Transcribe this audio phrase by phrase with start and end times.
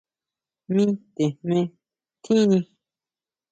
[0.75, 1.59] Mi te jme
[2.23, 2.59] tjini.